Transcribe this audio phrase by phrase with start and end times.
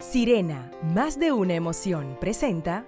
[0.00, 2.86] Sirena, más de una emoción, presenta.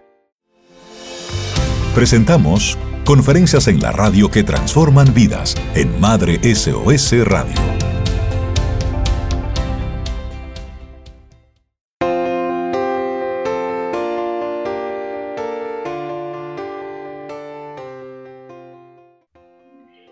[1.92, 7.89] Presentamos conferencias en la radio que transforman vidas en Madre SOS Radio.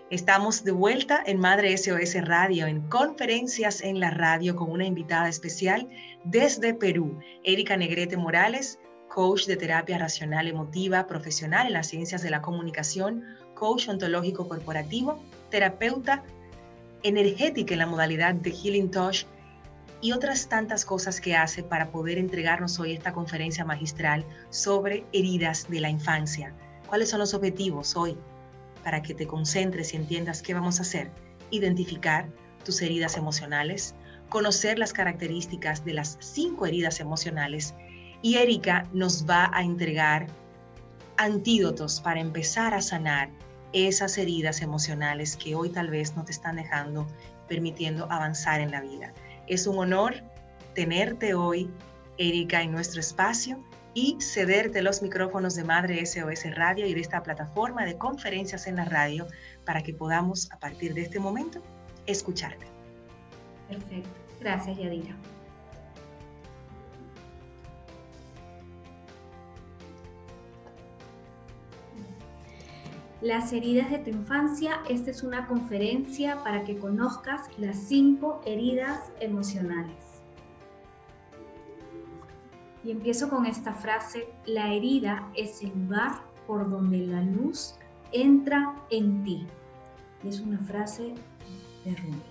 [0.09, 5.29] Estamos de vuelta en Madre SOS Radio, en conferencias en la radio con una invitada
[5.29, 5.87] especial
[6.23, 12.31] desde Perú, Erika Negrete Morales, coach de terapia racional emotiva, profesional en las ciencias de
[12.31, 16.23] la comunicación, coach ontológico corporativo, terapeuta
[17.03, 19.25] energética en la modalidad de Healing Touch
[20.01, 25.69] y otras tantas cosas que hace para poder entregarnos hoy esta conferencia magistral sobre heridas
[25.69, 26.51] de la infancia.
[26.87, 28.17] ¿Cuáles son los objetivos hoy?
[28.83, 31.11] Para que te concentres y entiendas qué vamos a hacer.
[31.51, 32.29] Identificar
[32.63, 33.95] tus heridas emocionales,
[34.29, 37.73] conocer las características de las cinco heridas emocionales
[38.21, 40.27] y Erika nos va a entregar
[41.17, 43.29] antídotos para empezar a sanar
[43.73, 47.07] esas heridas emocionales que hoy tal vez no te están dejando,
[47.47, 49.13] permitiendo avanzar en la vida.
[49.47, 50.15] Es un honor
[50.73, 51.69] tenerte hoy,
[52.17, 53.63] Erika, en nuestro espacio
[53.99, 58.77] y cederte los micrófonos de Madre SOS Radio y de esta plataforma de conferencias en
[58.77, 59.27] la radio
[59.65, 61.61] para que podamos a partir de este momento
[62.05, 62.65] escucharte.
[63.67, 64.09] Perfecto.
[64.39, 65.13] Gracias, Yadira.
[73.19, 79.11] Las heridas de tu infancia, esta es una conferencia para que conozcas las cinco heridas
[79.19, 80.08] emocionales.
[82.89, 87.75] Y empiezo con esta frase, la herida es el lugar por donde la luz
[88.11, 89.45] entra en ti.
[90.23, 91.13] Y es una frase
[91.85, 92.23] de Rumi.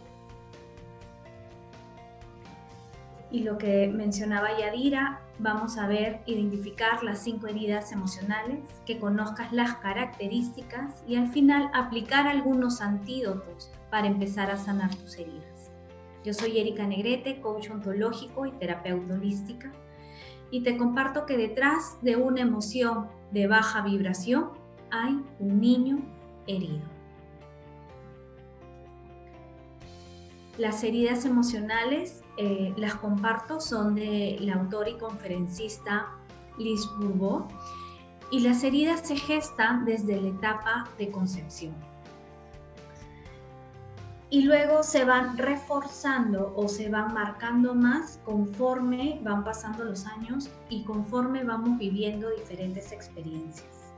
[3.30, 9.52] Y lo que mencionaba Yadira, vamos a ver, identificar las cinco heridas emocionales, que conozcas
[9.52, 15.70] las características y al final aplicar algunos antídotos para empezar a sanar tus heridas.
[16.24, 19.70] Yo soy Erika Negrete, coach ontológico y terapeuta holística
[20.50, 24.50] y te comparto que detrás de una emoción de baja vibración
[24.90, 25.98] hay un niño
[26.46, 26.82] herido.
[30.56, 36.06] Las heridas emocionales eh, las comparto, son de la autora y conferencista
[36.58, 37.46] Liz Bourbeau
[38.30, 41.87] y las heridas se gestan desde la etapa de concepción
[44.30, 50.50] y luego se van reforzando o se van marcando más conforme van pasando los años
[50.68, 53.94] y conforme vamos viviendo diferentes experiencias.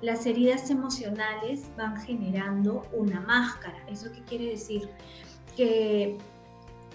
[0.00, 3.78] Las heridas emocionales van generando una máscara.
[3.86, 4.90] ¿Eso qué quiere decir?
[5.56, 6.18] Que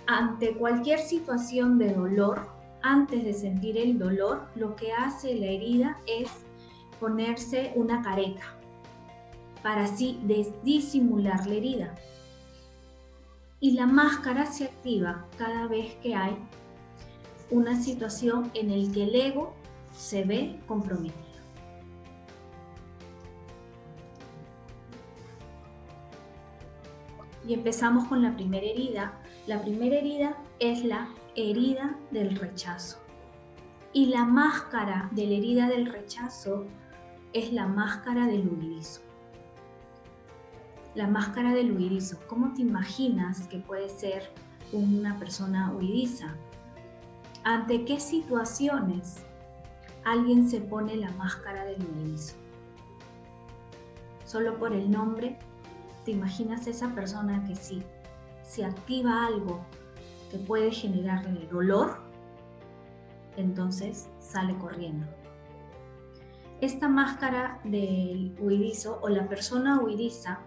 [0.08, 2.50] ante cualquier situación de dolor,
[2.82, 6.30] antes de sentir el dolor, lo que hace la herida es
[7.00, 8.44] ponerse una careta
[9.64, 10.20] para así
[10.64, 11.96] disimular la herida
[13.60, 16.38] y la máscara se activa cada vez que hay
[17.50, 19.56] una situación en la que el ego
[19.96, 21.26] se ve comprometido.
[27.48, 29.14] Y empezamos con la primera herida.
[29.48, 32.98] La primera herida es la herida del rechazo.
[33.94, 36.66] Y la máscara de la herida del rechazo
[37.32, 39.07] es la máscara del huidismo
[40.98, 42.18] la máscara del huidizo.
[42.28, 44.32] ¿Cómo te imaginas que puede ser
[44.72, 46.34] una persona huidiza?
[47.44, 49.24] ¿Ante qué situaciones
[50.04, 52.36] alguien se pone la máscara del huidizo?
[54.26, 55.38] Solo por el nombre,
[56.04, 57.84] ¿te imaginas esa persona que si
[58.42, 59.62] se activa algo
[60.32, 62.00] que puede generarle dolor,
[63.36, 65.06] entonces sale corriendo?
[66.60, 70.40] Esta máscara del huidizo o la persona huidiza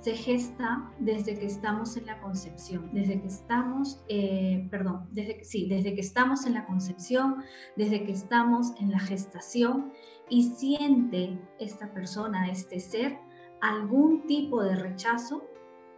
[0.00, 5.68] se gesta desde que estamos en la concepción, desde que estamos, eh, perdón, desde, sí,
[5.68, 7.36] desde que estamos en la concepción,
[7.76, 9.92] desde que estamos en la gestación
[10.30, 13.18] y siente esta persona, este ser,
[13.60, 15.44] algún tipo de rechazo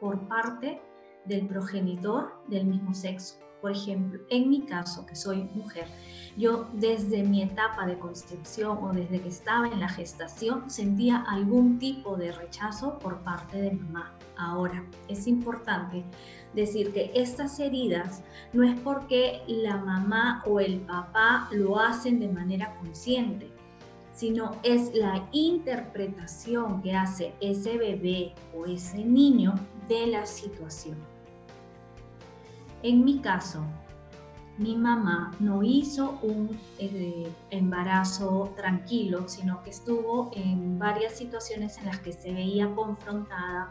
[0.00, 0.82] por parte
[1.26, 3.41] del progenitor del mismo sexo.
[3.62, 5.86] Por ejemplo, en mi caso, que soy mujer,
[6.36, 11.78] yo desde mi etapa de concepción o desde que estaba en la gestación sentía algún
[11.78, 14.18] tipo de rechazo por parte de mamá.
[14.36, 16.04] Ahora, es importante
[16.54, 22.28] decir que estas heridas no es porque la mamá o el papá lo hacen de
[22.28, 23.48] manera consciente,
[24.12, 29.54] sino es la interpretación que hace ese bebé o ese niño
[29.88, 31.11] de la situación.
[32.82, 33.64] En mi caso,
[34.58, 41.86] mi mamá no hizo un eh, embarazo tranquilo, sino que estuvo en varias situaciones en
[41.86, 43.70] las que se veía confrontada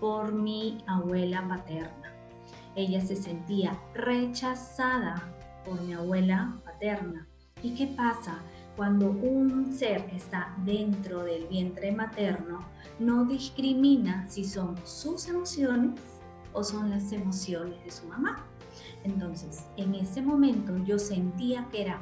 [0.00, 2.12] por mi abuela paterna.
[2.74, 5.22] Ella se sentía rechazada
[5.64, 7.28] por mi abuela paterna.
[7.62, 8.40] ¿Y qué pasa?
[8.76, 12.64] Cuando un ser está dentro del vientre materno,
[12.98, 16.09] no discrimina si son sus emociones
[16.52, 18.46] o son las emociones de su mamá.
[19.04, 22.00] Entonces, en ese momento yo sentía que eran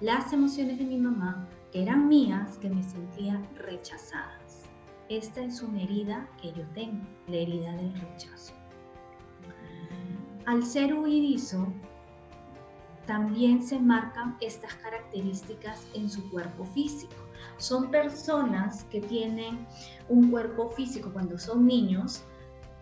[0.00, 4.62] las emociones de mi mamá, que eran mías, que me sentía rechazadas.
[5.08, 8.52] Esta es una herida que yo tengo, la herida del rechazo.
[10.46, 11.66] Al ser huidizo,
[13.06, 17.16] también se marcan estas características en su cuerpo físico.
[17.56, 19.66] Son personas que tienen
[20.08, 22.22] un cuerpo físico cuando son niños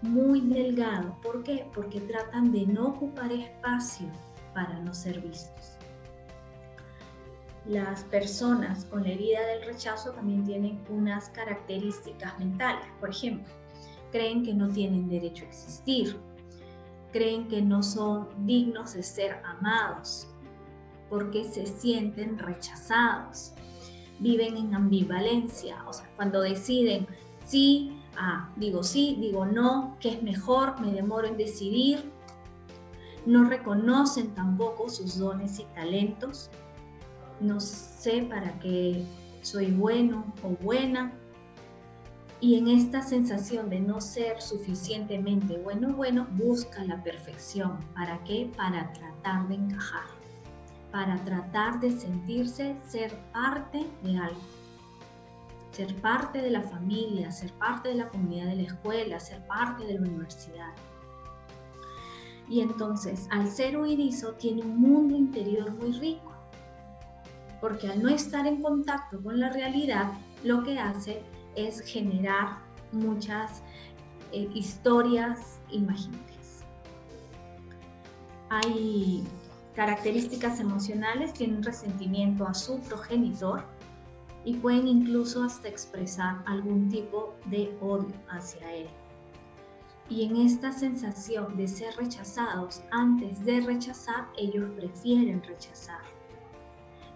[0.02, 1.16] muy delgado.
[1.22, 1.66] ¿Por qué?
[1.74, 4.06] Porque tratan de no ocupar espacio
[4.54, 5.76] para no ser vistos.
[7.66, 12.86] Las personas con la herida del rechazo también tienen unas características mentales.
[13.00, 13.52] Por ejemplo,
[14.12, 16.16] creen que no tienen derecho a existir,
[17.12, 20.28] creen que no son dignos de ser amados,
[21.08, 23.52] porque se sienten rechazados,
[24.20, 27.06] viven en ambivalencia, o sea, cuando deciden
[27.44, 32.10] sí, ah, digo sí, digo no, qué es mejor, me demoro en decidir,
[33.26, 36.50] no reconocen tampoco sus dones y talentos,
[37.40, 39.04] no sé para qué
[39.42, 41.12] soy bueno o buena,
[42.40, 47.78] y en esta sensación de no ser suficientemente bueno, bueno, busca la perfección.
[47.94, 48.50] ¿Para qué?
[48.56, 50.04] Para tratar de encajar,
[50.92, 54.40] para tratar de sentirse ser parte de algo,
[55.76, 59.84] ser parte de la familia, ser parte de la comunidad de la escuela, ser parte
[59.84, 60.72] de la universidad.
[62.48, 66.32] Y entonces, al ser huidizo, tiene un mundo interior muy rico,
[67.60, 70.12] porque al no estar en contacto con la realidad,
[70.44, 71.22] lo que hace
[71.56, 72.60] es generar
[72.92, 73.62] muchas
[74.32, 76.64] eh, historias imaginarias.
[78.48, 79.26] Hay
[79.74, 83.75] características emocionales, tienen resentimiento a su progenitor
[84.46, 88.86] y pueden incluso hasta expresar algún tipo de odio hacia él.
[90.08, 96.00] Y en esta sensación de ser rechazados, antes de rechazar, ellos prefieren rechazar.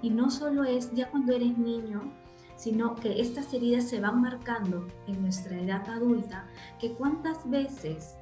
[0.02, 2.12] Y no solo es ya cuando eres niño,
[2.56, 6.48] sino que estas heridas se van marcando en nuestra edad adulta,
[6.80, 8.16] que cuántas veces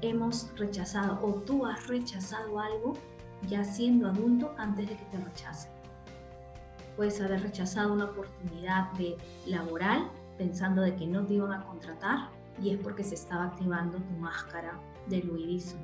[0.00, 2.94] hemos rechazado o tú has rechazado algo
[3.48, 5.81] ya siendo adulto antes de que te rechacen.
[6.96, 9.16] Puedes haber rechazado una oportunidad de
[9.46, 12.30] laboral pensando de que no te iban a contratar
[12.60, 14.78] y es porque se estaba activando tu máscara
[15.08, 15.76] de huidizo.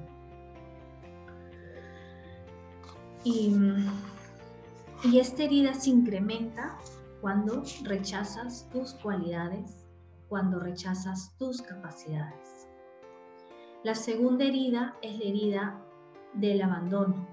[3.24, 3.54] Y,
[5.04, 6.78] y esta herida se incrementa
[7.20, 9.86] cuando rechazas tus cualidades,
[10.28, 12.68] cuando rechazas tus capacidades.
[13.84, 15.84] La segunda herida es la herida
[16.34, 17.26] del abandono.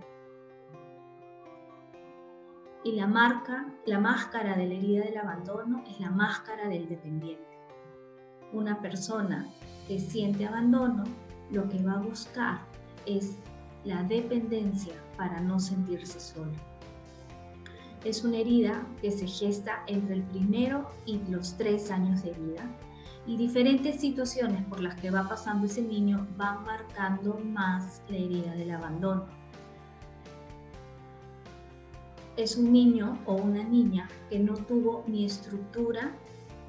[2.85, 7.43] Y la marca, la máscara de la herida del abandono es la máscara del dependiente.
[8.53, 9.49] Una persona
[9.87, 11.03] que siente abandono
[11.51, 12.59] lo que va a buscar
[13.05, 13.37] es
[13.83, 16.53] la dependencia para no sentirse solo
[18.05, 22.63] es una herida que se gesta entre el primero y los tres años de vida
[23.25, 28.53] y diferentes situaciones por las que va pasando ese niño van marcando más la herida
[28.53, 29.25] del abandono.
[32.37, 36.11] Es un niño o una niña que no tuvo ni estructura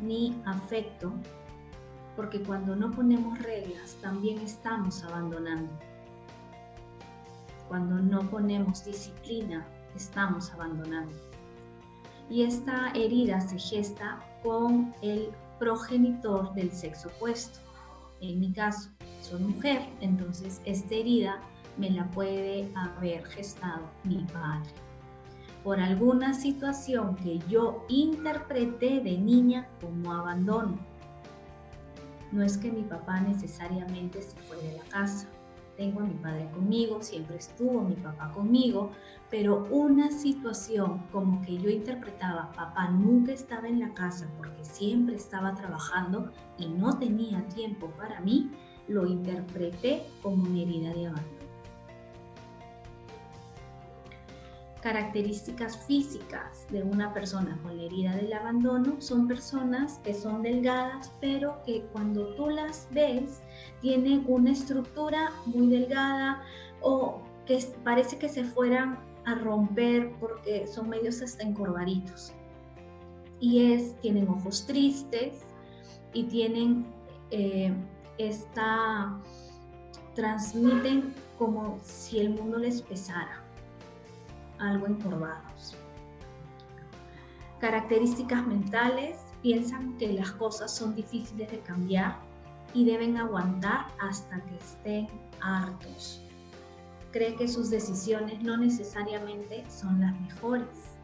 [0.01, 1.13] ni afecto,
[2.15, 5.73] porque cuando no ponemos reglas también estamos abandonando.
[7.69, 11.27] Cuando no ponemos disciplina, estamos abandonando
[12.29, 17.61] y esta herida se gesta con el progenitor del sexo opuesto.
[18.21, 21.41] En mi caso, soy mujer, entonces esta herida
[21.77, 24.86] me la puede haber gestado mi padre.
[25.67, 30.79] Por alguna situación que yo interpreté de niña como abandono.
[32.31, 35.27] No es que mi papá necesariamente se fue de la casa,
[35.77, 38.93] tengo a mi padre conmigo, siempre estuvo mi papá conmigo,
[39.29, 45.17] pero una situación como que yo interpretaba, papá nunca estaba en la casa porque siempre
[45.17, 48.53] estaba trabajando y no tenía tiempo para mí,
[48.87, 51.36] lo interpreté como una herida de abandono.
[54.87, 61.11] Características físicas de una persona con la herida del abandono son personas que son delgadas,
[61.21, 63.43] pero que cuando tú las ves
[63.81, 66.41] tienen una estructura muy delgada
[66.83, 72.33] o que parece que se fueran a romper porque son medios hasta encorvaditos.
[73.41, 75.41] Y es, tienen ojos tristes
[76.13, 76.87] y tienen
[77.33, 77.75] eh,
[78.19, 79.21] esta,
[80.15, 83.46] transmiten como si el mundo les pesara,
[84.59, 85.77] algo encorvados.
[87.61, 92.19] Características mentales, piensan que las cosas son difíciles de cambiar
[92.75, 95.09] y deben aguantar hasta que estén
[95.41, 96.21] hartos.
[97.13, 100.99] Cree que sus decisiones no necesariamente son las mejores.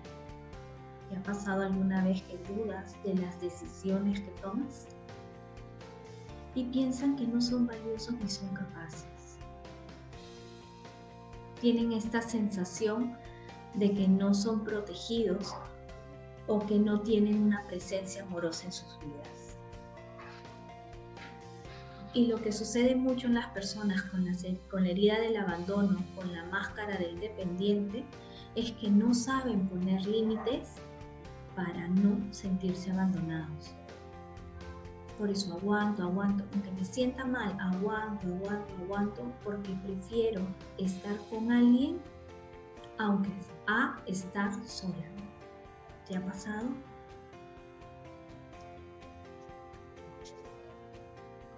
[1.09, 4.89] ¿Te ha pasado alguna vez que dudas de las decisiones que tomas?
[6.55, 9.39] Y piensan que no son valiosos ni son capaces.
[11.61, 13.17] Tienen esta sensación
[13.75, 15.55] de que no son protegidos
[16.47, 19.57] o que no tienen una presencia amorosa en sus vidas.
[22.15, 24.33] Y lo que sucede mucho en las personas con la,
[24.71, 28.05] con la herida del abandono, con la máscara del dependiente,
[28.55, 30.75] es que no saben poner límites
[31.57, 33.75] para no sentirse abandonados.
[35.19, 40.43] Por eso aguanto, aguanto, aunque me sienta mal, aguanto, aguanto, aguanto, porque prefiero
[40.79, 41.99] estar con alguien,
[42.99, 43.31] aunque
[43.67, 44.95] a estar sola.
[46.07, 46.69] ¿Te ha pasado?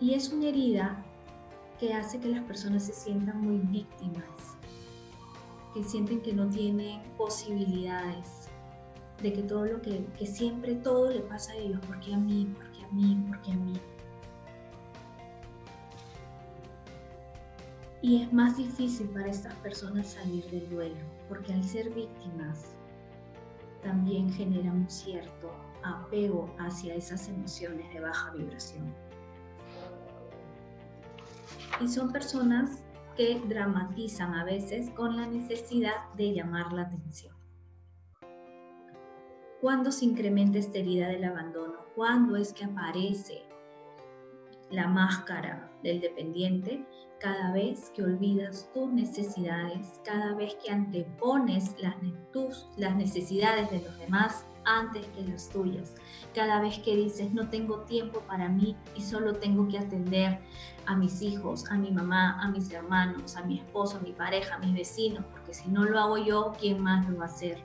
[0.01, 1.03] Y es una herida
[1.79, 4.59] que hace que las personas se sientan muy víctimas,
[5.73, 8.49] que sienten que no tienen posibilidades,
[9.23, 12.53] de que todo lo que, que siempre todo le pasa a ellos, porque a mí,
[12.55, 13.73] porque a mí, porque a mí.
[18.03, 22.77] Y es más difícil para estas personas salir del duelo, porque al ser víctimas
[23.83, 25.51] también genera un cierto
[25.83, 28.95] apego hacia esas emociones de baja vibración
[31.81, 32.83] y son personas
[33.17, 37.35] que dramatizan a veces con la necesidad de llamar la atención.
[39.61, 41.87] ¿Cuándo se incrementa esta herida del abandono?
[41.95, 43.43] ¿Cuándo es que aparece
[44.71, 46.85] la máscara del dependiente?
[47.21, 54.45] Cada vez que olvidas tus necesidades, cada vez que antepones las, necesidades de los demás
[54.65, 55.95] antes que las tuyas.
[56.35, 60.39] Cada vez que dices, no tengo tiempo para mí y solo tengo que atender
[60.87, 64.57] a mis hijos, a mi mamá, a mis hermanos, a mi esposo, a mi pareja,
[64.57, 67.59] a mis vecinos, porque si no lo hago yo, ¿quién más lo va a hacer?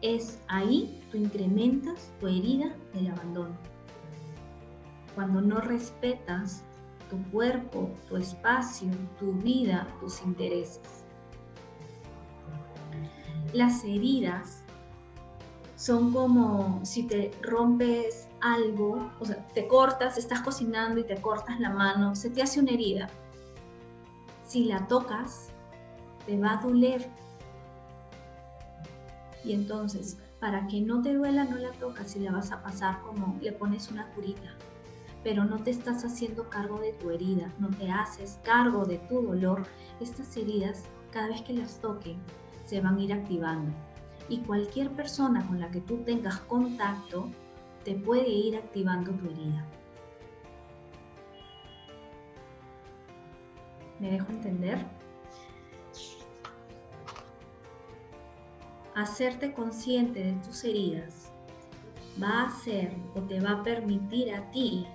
[0.00, 3.71] Es ahí tú incrementas tu herida del abandono.
[5.14, 6.62] Cuando no respetas
[7.10, 8.88] tu cuerpo, tu espacio,
[9.18, 11.04] tu vida, tus intereses.
[13.52, 14.62] Las heridas
[15.76, 21.60] son como si te rompes algo, o sea, te cortas, estás cocinando y te cortas
[21.60, 23.08] la mano, se te hace una herida.
[24.46, 25.50] Si la tocas,
[26.24, 27.10] te va a doler.
[29.44, 33.02] Y entonces, para que no te duela, no la tocas y la vas a pasar
[33.02, 34.54] como le pones una curita.
[35.22, 39.22] Pero no te estás haciendo cargo de tu herida, no te haces cargo de tu
[39.22, 39.62] dolor.
[40.00, 42.18] Estas heridas, cada vez que las toquen,
[42.64, 43.72] se van a ir activando
[44.28, 47.28] y cualquier persona con la que tú tengas contacto
[47.84, 49.66] te puede ir activando tu herida.
[53.98, 54.84] ¿Me dejo entender?
[58.94, 61.30] Hacerte consciente de tus heridas
[62.22, 64.86] va a hacer o te va a permitir a ti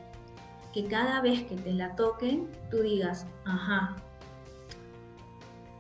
[0.74, 3.96] que cada vez que te la toquen, tú digas, ajá,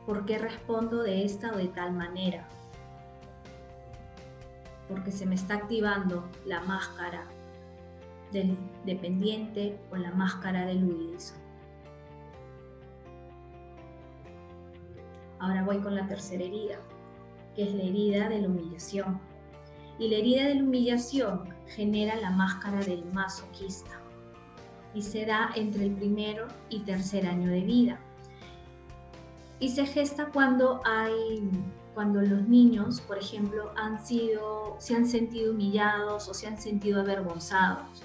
[0.05, 2.47] ¿por qué respondo de esta o de tal manera?
[4.87, 7.25] porque se me está activando la máscara
[8.31, 11.35] del dependiente o la máscara del huidizo.
[15.39, 16.79] Ahora voy con la tercera herida,
[17.55, 19.19] que es la herida de la humillación.
[19.99, 24.01] Y la herida de la humillación genera la máscara del masoquista
[24.97, 27.99] y se da entre el primero y tercer año de vida.
[29.59, 31.47] Y se gesta cuando hay
[31.93, 37.01] cuando los niños, por ejemplo, han sido, se han sentido humillados o se han sentido
[37.01, 38.03] avergonzados.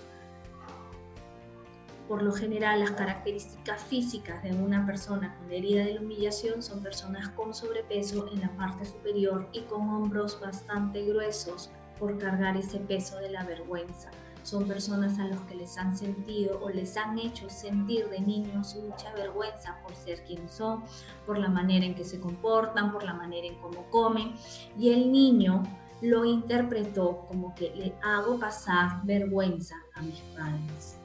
[2.09, 6.83] Por lo general, las características físicas de una persona con herida de la humillación son
[6.83, 12.79] personas con sobrepeso en la parte superior y con hombros bastante gruesos por cargar ese
[12.81, 14.11] peso de la vergüenza
[14.43, 18.77] son personas a los que les han sentido o les han hecho sentir de niños
[18.77, 20.83] mucha vergüenza por ser quienes son,
[21.27, 24.35] por la manera en que se comportan, por la manera en cómo comen.
[24.79, 25.63] Y el niño
[26.01, 30.97] lo interpretó como que le hago pasar vergüenza a mis padres.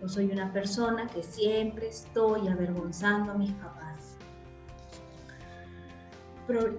[0.00, 4.16] Yo soy una persona que siempre estoy avergonzando a mis papás.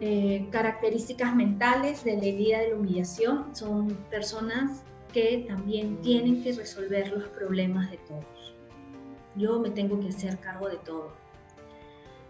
[0.02, 6.54] eh, características mentales de la herida de la humillación son personas que también tienen que
[6.54, 8.56] resolver los problemas de todos.
[9.36, 11.12] Yo me tengo que hacer cargo de todo.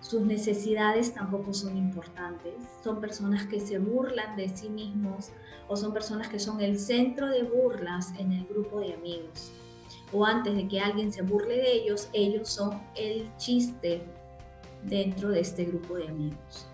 [0.01, 2.53] Sus necesidades tampoco son importantes.
[2.83, 5.31] Son personas que se burlan de sí mismos
[5.67, 9.51] o son personas que son el centro de burlas en el grupo de amigos.
[10.11, 14.01] O antes de que alguien se burle de ellos, ellos son el chiste
[14.83, 16.67] dentro de este grupo de amigos.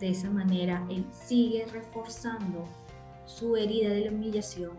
[0.00, 2.64] De esa manera, él sigue reforzando
[3.30, 4.72] su herida de la humillación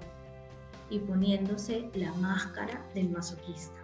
[0.90, 3.82] y poniéndose la máscara del masoquista.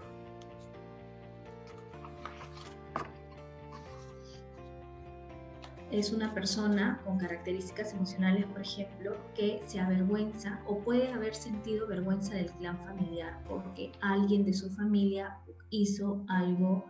[5.89, 11.88] es una persona con características emocionales, por ejemplo, que se avergüenza o puede haber sentido
[11.88, 16.86] vergüenza del clan familiar porque alguien de su familia hizo algo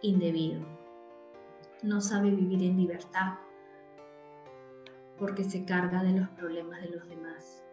[0.00, 0.66] indebido.
[1.82, 3.34] No sabe vivir en libertad
[5.24, 7.64] porque se carga de los problemas de los demás.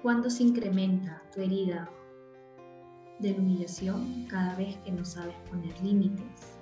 [0.00, 1.90] Cuando se incrementa tu herida
[3.18, 6.56] de humillación cada vez que no sabes poner límites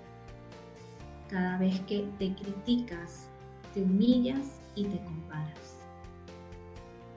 [1.28, 3.28] cada vez que te criticas,
[3.72, 5.78] te humillas y te comparas.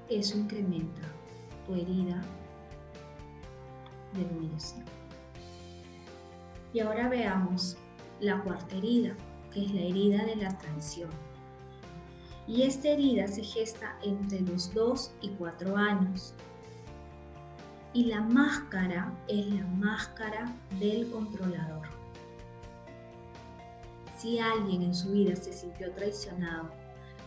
[0.09, 1.01] Eso incrementa
[1.65, 2.21] tu herida
[4.13, 4.85] de humillación.
[6.73, 7.75] Y ahora veamos
[8.19, 9.15] la cuarta herida,
[9.57, 11.09] que es la herida de la traición.
[12.47, 16.33] Y esta herida se gesta entre los 2 y 4 años.
[17.93, 21.97] Y la máscara es la máscara del controlador
[24.17, 26.69] si alguien en su vida se sintió traicionado,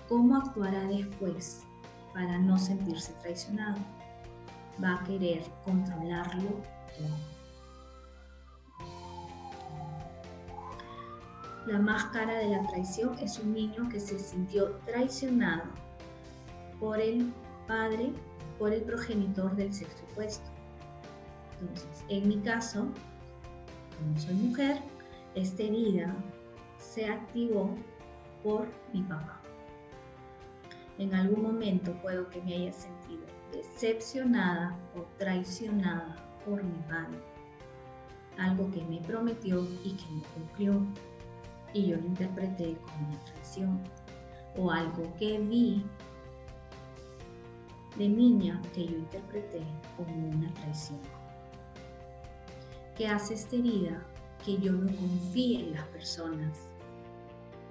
[0.08, 1.62] ¿cómo actuará después
[2.12, 3.78] para no sentirse traicionado?
[4.82, 6.60] Va a querer controlarlo.
[11.66, 15.64] La máscara de la traición es un niño que se sintió traicionado
[16.78, 17.32] por el
[17.66, 18.12] padre,
[18.58, 20.48] por el progenitor del sexo opuesto.
[21.60, 22.88] Entonces, en mi caso,
[23.98, 24.80] como soy mujer,
[25.34, 26.14] esta herida
[26.78, 27.76] se activó
[28.42, 29.40] por mi papá.
[30.98, 37.18] En algún momento puedo que me haya sentido decepcionada o traicionada por mi padre.
[38.38, 40.86] Algo que me prometió y que no cumplió.
[41.72, 43.80] Y yo lo interpreté como una traición.
[44.56, 45.84] O algo que vi
[47.96, 49.62] de niña que yo interpreté
[49.96, 50.98] como una traición.
[52.96, 54.04] ¿Qué hace esta herida?
[54.44, 56.70] Que yo no confíe en las personas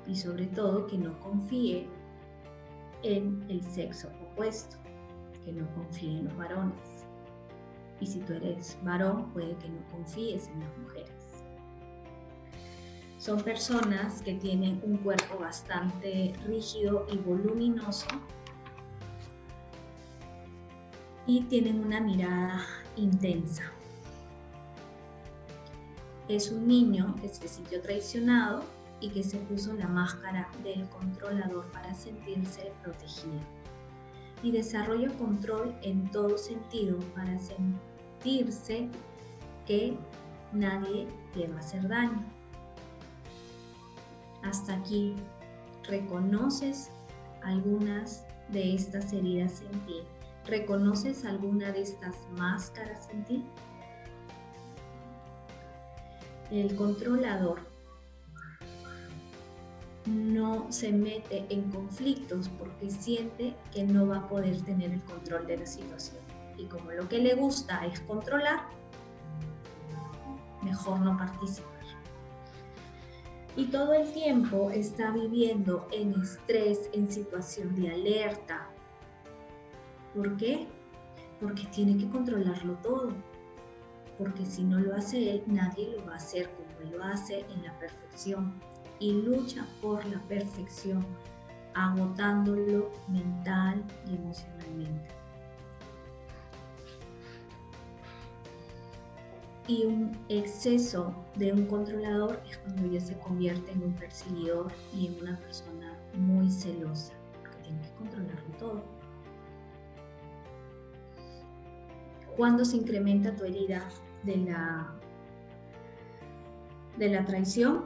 [0.07, 1.87] y sobre todo que no confíe
[3.03, 4.77] en el sexo opuesto,
[5.45, 7.05] que no confíe en los varones.
[8.01, 11.18] Y si tú eres varón, puede que no confíes en las mujeres.
[13.19, 18.07] Son personas que tienen un cuerpo bastante rígido y voluminoso
[21.27, 23.73] y tienen una mirada intensa.
[26.29, 28.63] Es un niño que se sintió traicionado
[29.01, 33.41] y que se puso la máscara del controlador para sentirse protegido.
[34.43, 38.87] Y desarrolla control en todo sentido para sentirse
[39.67, 39.97] que
[40.53, 41.05] nadie
[41.35, 42.38] le va a hacer daño.
[44.43, 45.15] Hasta aquí,
[45.83, 46.89] ¿reconoces
[47.43, 50.01] algunas de estas heridas en ti?
[50.45, 53.45] ¿Reconoces alguna de estas máscaras en ti?
[56.51, 57.59] El controlador
[60.05, 65.45] no se mete en conflictos porque siente que no va a poder tener el control
[65.45, 66.17] de la situación.
[66.57, 68.61] Y como lo que le gusta es controlar,
[70.63, 71.78] mejor no participar.
[73.59, 78.69] Y todo el tiempo está viviendo en estrés, en situación de alerta.
[80.15, 80.65] ¿Por qué?
[81.41, 83.11] Porque tiene que controlarlo todo.
[84.17, 87.45] Porque si no lo hace él, nadie lo va a hacer como él lo hace
[87.53, 88.53] en la perfección
[89.01, 91.05] y lucha por la perfección,
[91.73, 95.18] agotándolo mental y emocionalmente.
[99.69, 105.05] Y un exceso de un controlador es cuando ya se convierte en un perseguidor y
[105.05, 108.83] en una persona muy celosa, porque tiene que controlarlo todo.
[112.35, 113.87] Cuando se incrementa tu herida
[114.23, 114.91] de la,
[116.97, 117.85] de la traición,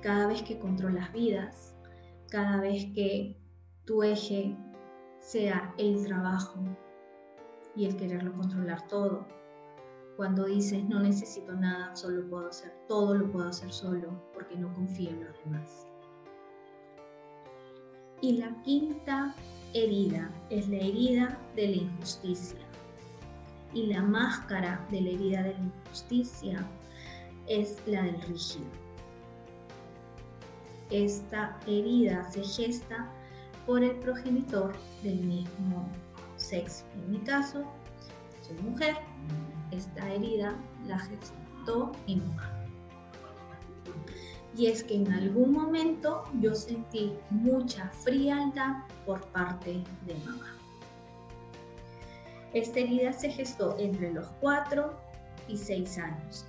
[0.00, 1.74] cada vez que controlas vidas,
[2.30, 3.36] cada vez que
[3.84, 4.56] tu eje
[5.18, 6.60] sea el trabajo
[7.74, 9.26] y el quererlo controlar todo,
[10.18, 14.74] Cuando dices no necesito nada, solo puedo hacer todo, lo puedo hacer solo porque no
[14.74, 15.86] confío en los demás.
[18.20, 19.32] Y la quinta
[19.74, 22.58] herida es la herida de la injusticia.
[23.72, 26.66] Y la máscara de la herida de la injusticia
[27.46, 28.66] es la del rígido.
[30.90, 33.08] Esta herida se gesta
[33.66, 35.88] por el progenitor del mismo
[36.34, 36.84] sexo.
[36.96, 37.62] En mi caso,
[38.42, 38.96] soy mujer,
[39.70, 42.54] esta herida la gestó mi mamá.
[44.56, 50.56] Y es que en algún momento yo sentí mucha frialdad por parte de mamá.
[52.54, 54.92] Esta herida se gestó entre los 4
[55.48, 56.46] y 6 años.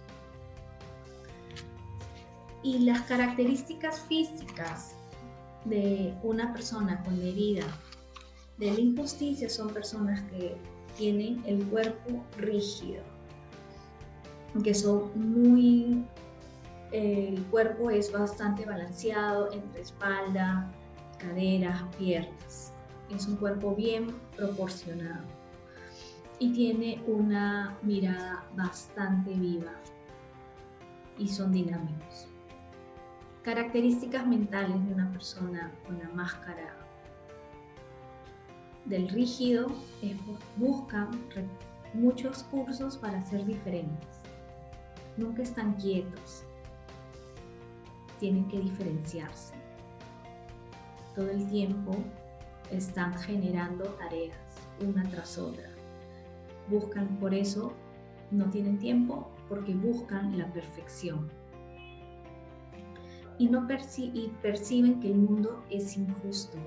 [2.63, 4.95] Y las características físicas
[5.65, 7.65] de una persona con herida
[8.57, 10.57] de la injusticia son personas que
[10.97, 13.01] tienen el cuerpo rígido,
[14.63, 16.03] que son muy,
[16.91, 20.71] el cuerpo es bastante balanceado entre espalda,
[21.17, 22.73] caderas, piernas.
[23.09, 25.25] Es un cuerpo bien proporcionado
[26.39, 29.73] y tiene una mirada bastante viva
[31.17, 32.27] y son dinámicos.
[33.43, 36.75] Características mentales de una persona con la máscara
[38.85, 39.67] del rígido
[40.01, 40.15] es
[40.57, 41.09] buscan
[41.93, 44.18] muchos cursos para ser diferentes.
[45.19, 46.45] Nunca están quietos.
[48.21, 49.53] Tienen que diferenciarse.
[51.13, 51.91] Todo el tiempo
[52.71, 54.37] están generando tareas
[54.79, 55.69] una tras otra.
[56.69, 57.73] Buscan por eso,
[58.31, 61.29] no tienen tiempo porque buscan la perfección.
[63.37, 66.57] Y no perciben que el mundo es injusto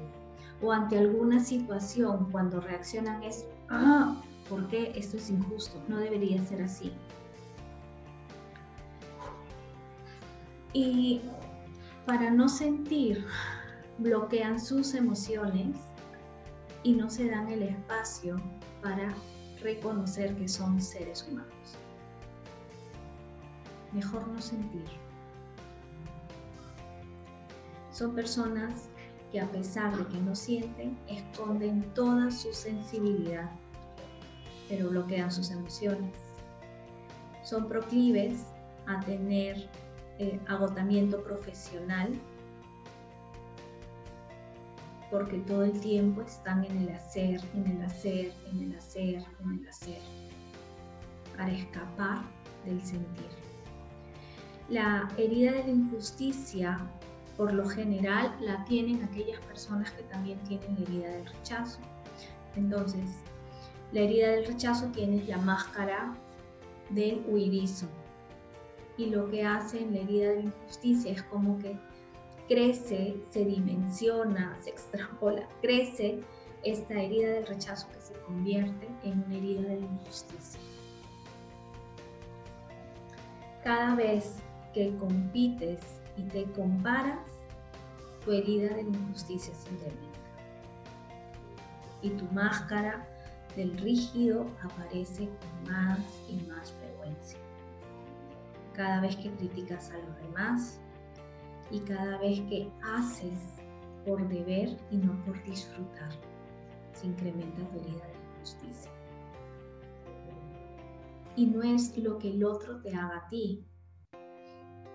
[0.60, 5.82] o ante alguna situación cuando reaccionan es, ah, ¿por qué esto es injusto?
[5.88, 6.92] No debería ser así.
[10.72, 11.20] Y
[12.06, 13.24] para no sentir,
[13.98, 15.76] bloquean sus emociones
[16.82, 18.36] y no se dan el espacio
[18.82, 19.14] para
[19.60, 21.76] reconocer que son seres humanos.
[23.92, 24.84] Mejor no sentir.
[27.92, 28.88] Son personas
[29.30, 33.50] que a pesar de que no sienten, esconden toda su sensibilidad,
[34.68, 36.16] pero bloquean sus emociones.
[37.44, 38.46] Son proclives
[38.86, 39.68] a tener
[40.22, 42.12] eh, agotamiento profesional
[45.10, 49.58] porque todo el tiempo están en el hacer, en el hacer, en el hacer, en
[49.58, 50.00] el hacer,
[51.36, 52.22] para escapar
[52.64, 53.26] del sentir.
[54.68, 56.78] La herida de la injusticia
[57.36, 61.80] por lo general la tienen aquellas personas que también tienen la herida del rechazo.
[62.54, 63.10] Entonces,
[63.92, 66.14] la herida del rechazo tiene la máscara
[66.90, 67.86] del huidizo.
[68.96, 71.78] Y lo que hace en la herida de la injusticia es como que
[72.48, 76.22] crece, se dimensiona, se extrapola, crece
[76.64, 80.60] esta herida del rechazo que se convierte en una herida de la injusticia.
[83.64, 84.36] Cada vez
[84.74, 85.80] que compites
[86.16, 87.20] y te comparas,
[88.24, 90.18] tu herida de la injusticia se incrementa.
[92.02, 93.06] Y tu máscara
[93.56, 97.38] del rígido aparece con más y más frecuencia.
[98.74, 100.80] Cada vez que criticas a los demás
[101.70, 103.62] y cada vez que haces
[104.06, 106.10] por deber y no por disfrutar,
[106.92, 108.92] se incrementa tu herida de la injusticia.
[111.36, 113.64] Y no es lo que el otro te haga a ti,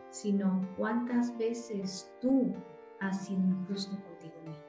[0.10, 2.54] sino cuántas veces tú
[3.00, 4.64] has sido injusto contigo mismo.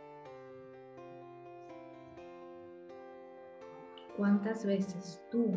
[4.16, 5.52] ¿Cuántas veces tú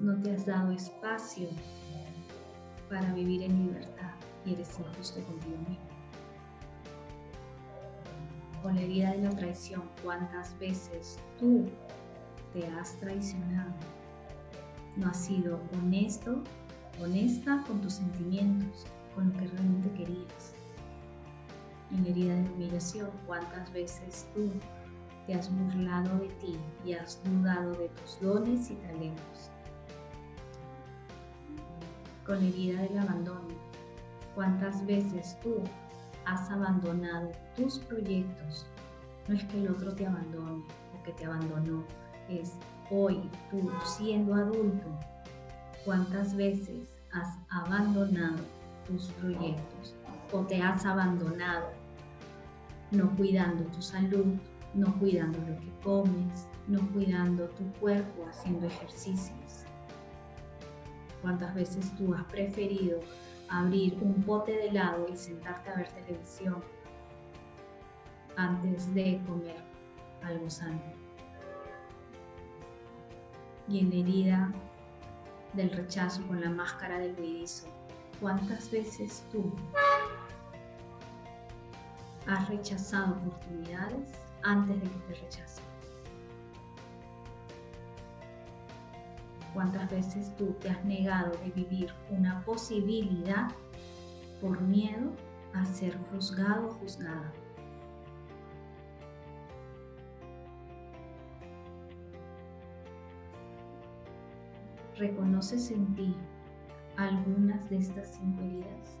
[0.00, 1.48] no te has dado espacio
[2.88, 5.90] para vivir en libertad y eres injusto contigo mismo?
[8.62, 11.68] Con la herida de la traición, ¿cuántas veces tú
[12.52, 13.72] te has traicionado?
[14.96, 16.42] No has sido honesto
[17.02, 20.54] honesta con tus sentimientos, con lo que realmente querías.
[21.90, 24.50] En la herida de humillación, ¿cuántas veces tú
[25.26, 29.50] te has burlado de ti y has dudado de tus dones y talentos?
[32.30, 33.48] Con herida del abandono,
[34.36, 35.64] ¿cuántas veces tú
[36.26, 38.66] has abandonado tus proyectos?
[39.26, 40.62] No es que el otro te abandone
[40.94, 41.82] o que te abandonó,
[42.28, 42.52] es
[42.88, 44.86] hoy tú siendo adulto
[45.84, 48.38] ¿Cuántas veces has abandonado
[48.86, 49.96] tus proyectos
[50.32, 51.66] o te has abandonado
[52.92, 54.36] no cuidando tu salud,
[54.74, 59.39] no cuidando lo que comes, no cuidando tu cuerpo haciendo ejercicios.
[61.22, 63.00] ¿Cuántas veces tú has preferido
[63.48, 66.62] abrir un pote de helado y sentarte a ver televisión
[68.36, 69.62] antes de comer
[70.22, 70.80] algo sano?
[73.68, 74.52] Y en la herida
[75.52, 77.66] del rechazo con la máscara del huidizo,
[78.20, 79.52] ¿cuántas veces tú
[82.26, 84.10] has rechazado oportunidades
[84.42, 85.69] antes de que te rechacen?
[89.52, 93.48] ¿Cuántas veces tú te has negado de vivir una posibilidad
[94.40, 95.12] por miedo
[95.54, 97.32] a ser juzgado o juzgada?
[104.96, 106.14] ¿Reconoces en ti
[106.96, 108.96] algunas de estas cinco heridas?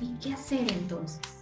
[0.00, 1.35] ¿Y qué hacer entonces?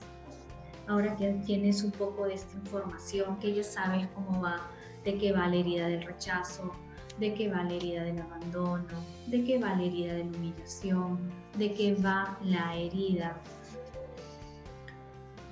[0.86, 4.68] Ahora que tienes un poco de esta información, que ya sabes cómo va,
[5.04, 6.72] de qué va la herida del rechazo,
[7.18, 8.84] de qué va la herida del abandono,
[9.26, 13.40] de qué va la herida de la humillación, de qué va la herida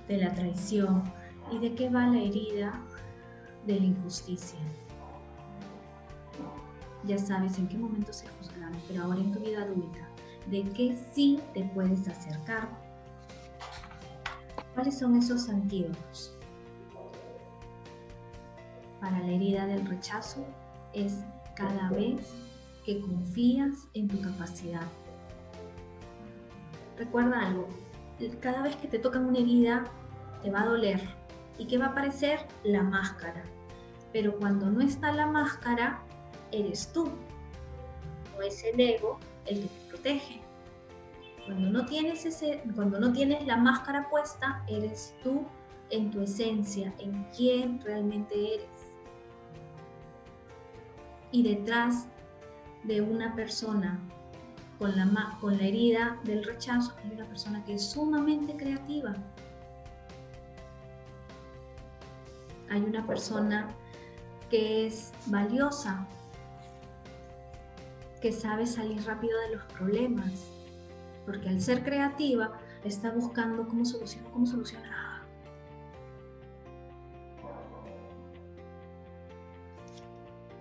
[0.09, 1.03] de la traición
[1.51, 2.79] y de qué va la herida
[3.67, 4.59] de la injusticia.
[7.05, 10.09] Ya sabes en qué momento se juzgaron, pero ahora en tu vida adulta,
[10.51, 12.69] ¿de qué sí te puedes acercar
[14.75, 16.37] ¿Cuáles son esos antídotos?
[19.01, 20.45] Para la herida del rechazo
[20.93, 21.25] es
[21.57, 22.33] cada vez
[22.85, 24.87] que confías en tu capacidad.
[26.97, 27.69] Recuerda algo,
[28.41, 29.85] cada vez que te tocan una herida
[30.43, 31.01] te va a doler.
[31.59, 32.41] ¿Y qué va a aparecer?
[32.65, 33.43] La máscara.
[34.13, 36.03] Pero cuando no está la máscara,
[36.51, 37.11] eres tú.
[38.37, 40.42] No es el ego el que te protege.
[41.47, 45.45] Cuando no tienes ese, cuando no tienes la máscara puesta, eres tú
[45.91, 48.69] en tu esencia, en quién realmente eres.
[51.33, 52.07] Y detrás
[52.85, 54.01] de una persona
[54.79, 59.15] con la, con la herida del rechazo hay una persona que es sumamente creativa.
[62.71, 63.69] Hay una persona
[64.51, 66.07] que es valiosa,
[68.21, 70.52] que sabe salir rápido de los problemas,
[71.25, 75.23] porque al ser creativa está buscando cómo solucionar, cómo solucionar.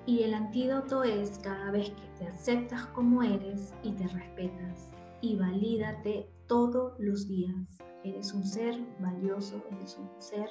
[0.06, 4.90] Y el antídoto es cada vez que te aceptas como eres y te respetas
[5.22, 7.78] y valídate todos los días.
[8.04, 10.50] Eres un ser valioso, eres un ser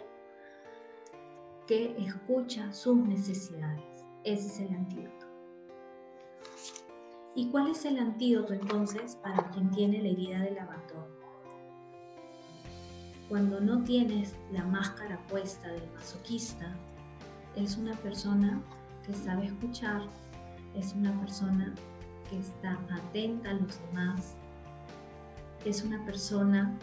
[1.67, 4.07] que escucha sus necesidades.
[4.25, 5.30] Ese es el antídoto.
[7.35, 11.07] ¿Y cuál es el antídoto entonces para quien tiene la herida del abandono?
[13.29, 16.75] Cuando no tienes la máscara puesta del masoquista,
[17.55, 18.61] es una persona
[19.07, 20.03] que sabe escuchar,
[20.75, 21.73] es una persona
[22.29, 24.35] que está atenta a los demás,
[25.65, 26.77] es una persona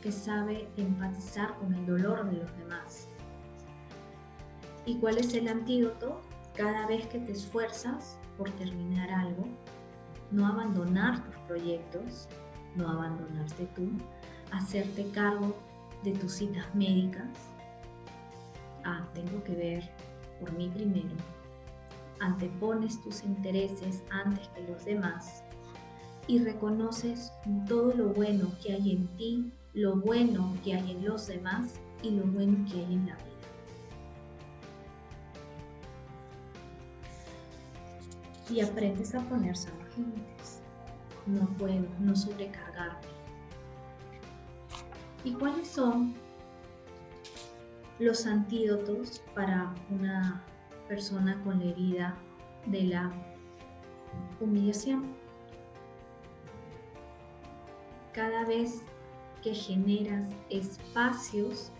[0.00, 3.08] que sabe empatizar con el dolor de los demás.
[4.86, 6.22] ¿Y cuál es el antídoto?
[6.54, 9.44] Cada vez que te esfuerzas por terminar algo,
[10.30, 12.28] no abandonar tus proyectos,
[12.76, 13.88] no abandonarte tú,
[14.52, 15.56] hacerte cargo
[16.04, 17.28] de tus citas médicas.
[18.84, 19.90] Ah, tengo que ver
[20.38, 21.16] por mí primero.
[22.20, 25.42] Antepones tus intereses antes que los demás
[26.26, 27.32] y reconoces
[27.66, 32.10] todo lo bueno que hay en ti, lo bueno que hay en los demás y
[32.10, 33.33] lo bueno que hay en la vida.
[38.50, 39.54] Y aprendes a poner
[39.96, 40.60] límites.
[41.26, 43.14] No puedo, no sobrecargarme.
[45.24, 46.14] ¿Y cuáles son
[47.98, 50.44] los antídotos para una
[50.86, 52.14] persona con la herida
[52.66, 53.10] de la
[54.40, 55.14] humillación?
[58.12, 58.82] Cada vez
[59.42, 61.72] que generas espacios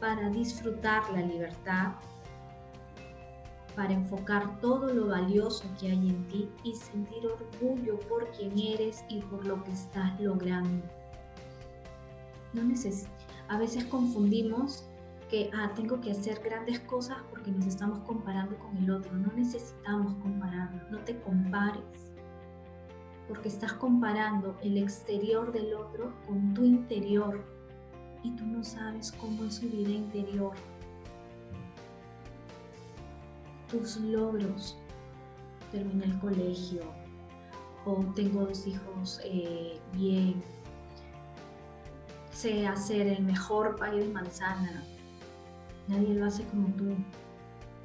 [0.00, 1.92] para disfrutar la libertad,
[3.76, 9.04] para enfocar todo lo valioso que hay en ti y sentir orgullo por quien eres
[9.08, 10.84] y por lo que estás logrando.
[12.54, 12.62] No
[13.48, 14.88] a veces confundimos
[15.30, 19.12] que ah, tengo que hacer grandes cosas porque nos estamos comparando con el otro.
[19.12, 22.12] No necesitamos compararnos, no te compares,
[23.28, 27.44] porque estás comparando el exterior del otro con tu interior
[28.22, 30.54] y tú no sabes cómo es su vida interior
[33.70, 34.76] tus logros.
[35.72, 36.82] Terminé el colegio
[37.84, 40.42] o tengo dos hijos eh, bien
[42.36, 44.84] sé hacer el mejor pay de manzana.
[45.88, 46.94] Nadie lo hace como tú.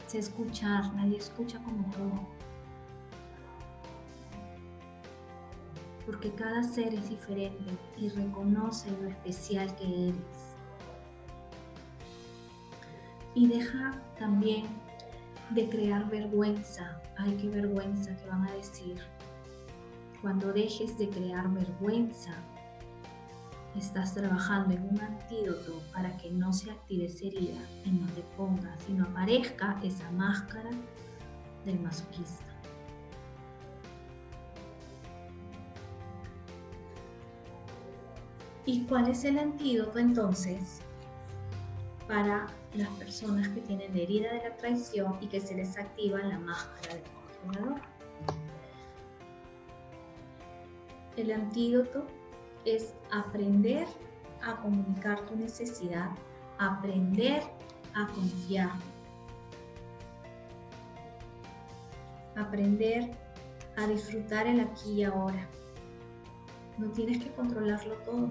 [0.08, 2.12] Sé escuchar, nadie escucha como tú.
[6.06, 7.63] Porque cada ser es diferente
[7.98, 10.15] y reconoce lo especial que eres.
[13.34, 14.65] Y deja también
[15.54, 17.02] de crear vergüenza.
[17.18, 18.98] Ay, qué vergüenza que van a decir.
[20.22, 22.32] Cuando dejes de crear vergüenza,
[23.76, 28.78] estás trabajando en un antídoto para que no se active esa herida y no ponga,
[28.86, 30.70] sino aparezca esa máscara
[31.66, 32.46] del masoquista.
[38.66, 40.82] ¿Y cuál es el antídoto entonces
[42.08, 46.39] para las personas que tienen herida de la traición y que se les activa la
[46.39, 47.03] máscara del
[47.43, 47.81] controlador?
[51.17, 52.07] El antídoto
[52.65, 53.88] es aprender
[54.41, 56.12] a comunicar tu necesidad,
[56.57, 57.43] aprender
[57.93, 58.71] a confiar,
[62.36, 63.12] aprender
[63.77, 65.47] a disfrutar el aquí y ahora.
[66.77, 68.29] No tienes que controlarlo todo.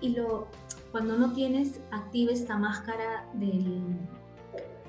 [0.00, 0.48] Y lo,
[0.92, 3.82] cuando no tienes activa esta máscara del,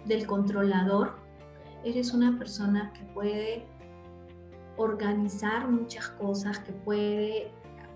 [0.05, 1.15] del controlador,
[1.83, 3.65] eres una persona que puede
[4.77, 7.51] organizar muchas cosas, que puede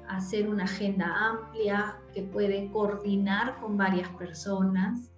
[0.08, 5.12] hacer una agenda amplia, que puede coordinar con varias personas.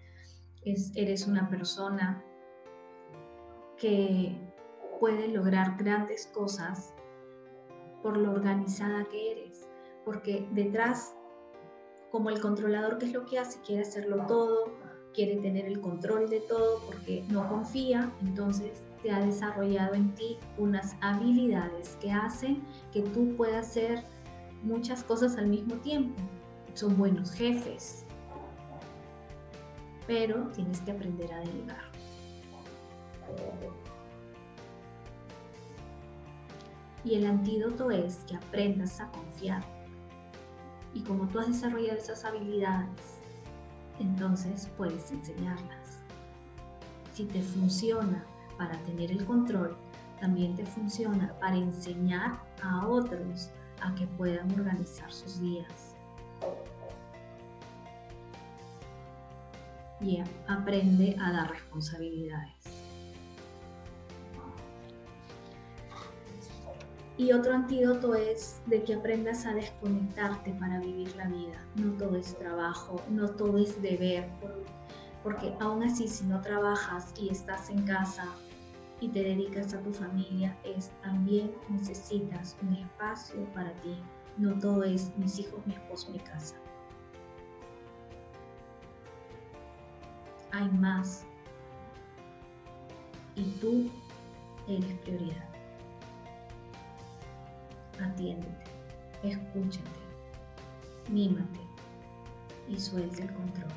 [0.95, 2.23] eres una persona
[3.77, 4.35] que
[4.99, 6.93] puede lograr grandes cosas
[8.01, 9.67] por lo organizada que eres,
[10.05, 11.15] porque detrás,
[12.15, 13.59] como el controlador, ¿qué es lo que hace?
[13.59, 14.71] Quiere hacerlo todo,
[15.13, 20.95] quiere tener el control de todo porque no confía, entonces ha desarrollado en ti unas
[21.01, 24.05] habilidades que hacen que tú puedas hacer
[24.63, 26.15] muchas cosas al mismo tiempo.
[26.73, 28.05] Son buenos jefes,
[30.07, 31.83] pero tienes que aprender a delegar.
[37.03, 39.74] Y el antídoto es que aprendas a confiar.
[40.95, 43.19] Y como tú has desarrollado esas habilidades,
[43.99, 45.99] entonces puedes enseñarlas.
[47.13, 48.25] Si te funciona
[48.57, 49.75] para tener el control,
[50.21, 53.49] también te funciona para enseñar a otros
[53.81, 55.95] a que puedan organizar sus días.
[59.99, 62.74] Y aprende a dar responsabilidades.
[67.17, 71.65] Y otro antídoto es de que aprendas a desconectarte para vivir la vida.
[71.75, 74.27] No todo es trabajo, no todo es deber,
[75.23, 78.27] porque aún así si no trabajas y estás en casa
[78.99, 83.97] y te dedicas a tu familia, es también necesitas un espacio para ti.
[84.37, 86.55] No todo es mis hijos, mi esposo, mi casa.
[90.51, 91.25] Hay más.
[93.35, 93.89] Y tú
[94.67, 95.54] eres prioridad.
[97.99, 98.63] Atiéndete,
[99.23, 99.99] escúchate,
[101.09, 101.59] mímate
[102.67, 103.71] y suelta el control.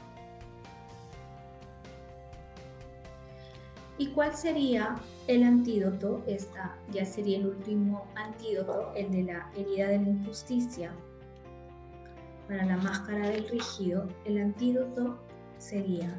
[3.98, 4.94] ¿Y cuál sería
[5.26, 6.22] el antídoto?
[6.26, 10.92] Esta ya sería el último antídoto, el de la herida de la injusticia.
[12.46, 15.18] Para la máscara del rígido, el antídoto
[15.58, 16.16] sería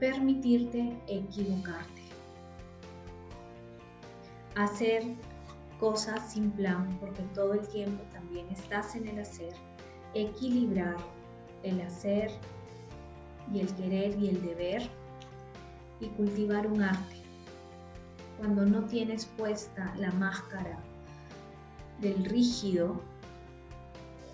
[0.00, 2.03] permitirte equivocarte.
[4.56, 5.02] Hacer
[5.80, 9.52] cosas sin plan, porque todo el tiempo también estás en el hacer.
[10.14, 10.96] Equilibrar
[11.62, 12.30] el hacer
[13.52, 14.82] y el querer y el deber
[16.00, 17.16] y cultivar un arte.
[18.38, 20.78] Cuando no tienes puesta la máscara
[22.00, 23.00] del rígido,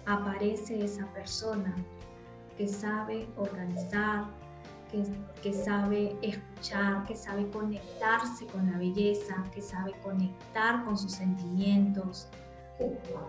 [0.06, 1.74] aparece esa persona
[2.56, 4.24] que sabe organizar,
[5.42, 12.28] que, sabe escuchar, que sabe conectarse con la belleza, que sabe conectar con sus sentimientos,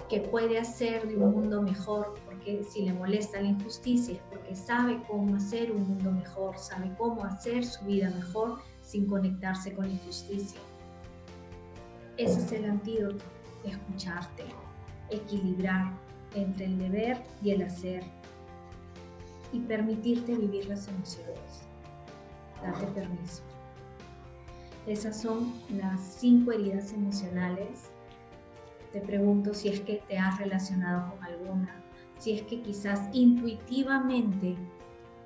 [0.09, 4.55] que puede hacer de un mundo mejor, porque si le molesta la injusticia es porque
[4.55, 9.87] sabe cómo hacer un mundo mejor, sabe cómo hacer su vida mejor sin conectarse con
[9.87, 10.59] la injusticia.
[12.17, 13.23] Ese es el antídoto,
[13.65, 14.45] escucharte,
[15.09, 15.91] equilibrar
[16.33, 18.03] entre el deber y el hacer
[19.51, 21.67] y permitirte vivir las emociones.
[22.61, 23.43] Date permiso.
[24.87, 27.91] Esas son las cinco heridas emocionales
[28.91, 31.73] te pregunto si es que te has relacionado con alguna,
[32.17, 34.57] si es que quizás intuitivamente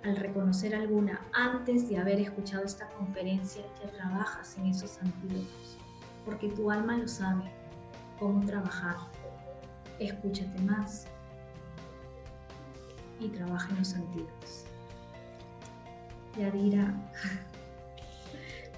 [0.04, 5.78] al reconocer alguna antes de haber escuchado esta conferencia ya trabajas en esos antídotos,
[6.26, 7.52] porque tu alma lo sabe,
[8.20, 8.98] cómo trabajar.
[9.98, 11.08] Escúchate más
[13.20, 14.66] y trabaja en los sentidos.
[16.38, 16.94] Yadira,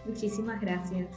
[0.05, 1.07] muchísimas gracias.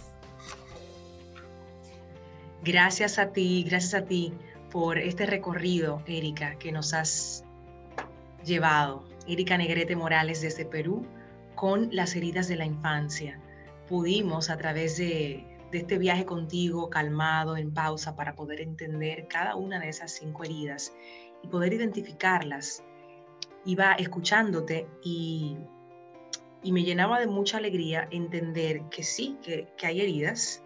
[2.63, 4.33] Gracias a ti, gracias a ti
[4.71, 7.45] por este recorrido, Erika, que nos has
[8.45, 9.05] llevado.
[9.27, 11.07] Erika Negrete Morales desde Perú
[11.55, 13.41] con las heridas de la infancia.
[13.89, 19.57] Pudimos a través de, de este viaje contigo, calmado, en pausa, para poder entender cada
[19.57, 20.93] una de esas cinco heridas
[21.43, 22.83] y poder identificarlas.
[23.65, 25.57] Iba escuchándote y,
[26.63, 30.63] y me llenaba de mucha alegría entender que sí, que, que hay heridas,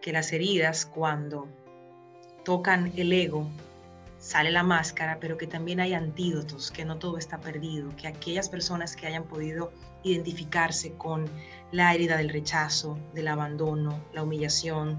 [0.00, 1.48] que las heridas cuando
[2.44, 3.48] tocan el ego
[4.18, 8.48] sale la máscara, pero que también hay antídotos, que no todo está perdido, que aquellas
[8.48, 11.26] personas que hayan podido identificarse con
[11.72, 14.98] la herida del rechazo, del abandono, la humillación,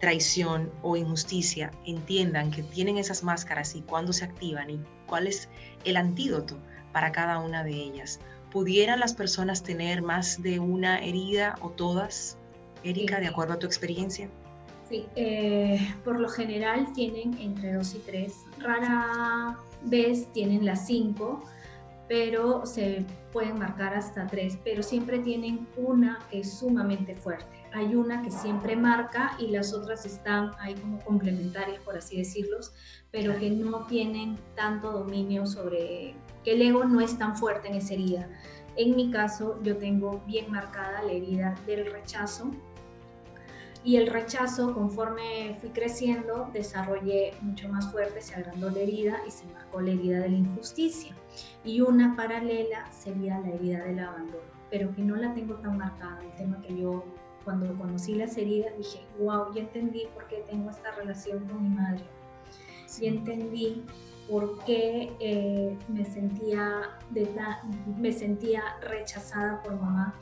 [0.00, 5.48] traición o injusticia, entiendan que tienen esas máscaras y cuándo se activan y cuál es
[5.84, 6.56] el antídoto
[6.92, 8.20] para cada una de ellas.
[8.50, 12.38] ¿Pudieran las personas tener más de una herida o todas,
[12.82, 14.30] Erika, de acuerdo a tu experiencia?
[14.88, 18.34] Sí, eh, por lo general tienen entre dos y tres.
[18.58, 21.44] Rara vez tienen las cinco,
[22.08, 27.57] pero se pueden marcar hasta tres, pero siempre tienen una que es sumamente fuerte.
[27.72, 32.72] Hay una que siempre marca y las otras están ahí como complementarias, por así decirlos,
[33.10, 36.14] pero que no tienen tanto dominio sobre,
[36.44, 38.28] que el ego no es tan fuerte en esa herida.
[38.76, 42.50] En mi caso, yo tengo bien marcada la herida del rechazo,
[43.84, 49.30] y el rechazo, conforme fui creciendo, desarrollé mucho más fuerte, se agrandó la herida y
[49.30, 51.14] se marcó la herida de la injusticia.
[51.64, 56.20] Y una paralela sería la herida del abandono, pero que no la tengo tan marcada.
[56.22, 57.04] El tema que yo,
[57.48, 61.74] cuando conocí las heridas, dije, wow, ya entendí por qué tengo esta relación con mi
[61.76, 62.04] madre.
[63.00, 63.86] Y entendí
[64.28, 67.26] por qué eh, me, sentía de
[67.96, 70.14] me sentía rechazada por mamá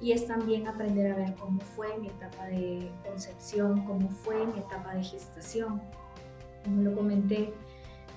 [0.00, 4.60] y es también aprender a ver cómo fue mi etapa de concepción, cómo fue mi
[4.60, 5.82] etapa de gestación.
[6.64, 7.52] Como lo comenté,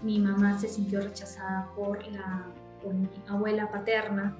[0.01, 2.45] mi mamá se sintió rechazada por, la,
[2.81, 4.37] por mi abuela paterna